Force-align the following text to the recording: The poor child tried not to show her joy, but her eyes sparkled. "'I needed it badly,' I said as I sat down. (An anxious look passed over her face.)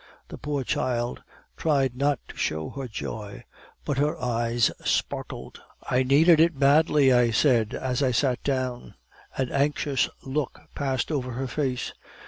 The 0.29 0.37
poor 0.39 0.63
child 0.63 1.21
tried 1.55 1.95
not 1.95 2.17
to 2.29 2.35
show 2.35 2.71
her 2.71 2.87
joy, 2.87 3.43
but 3.85 3.99
her 3.99 4.19
eyes 4.19 4.71
sparkled. 4.83 5.61
"'I 5.91 6.01
needed 6.01 6.39
it 6.39 6.57
badly,' 6.57 7.13
I 7.13 7.29
said 7.29 7.75
as 7.75 8.01
I 8.01 8.09
sat 8.09 8.41
down. 8.41 8.95
(An 9.37 9.51
anxious 9.51 10.09
look 10.23 10.59
passed 10.73 11.11
over 11.11 11.33
her 11.33 11.45
face.) 11.45 11.93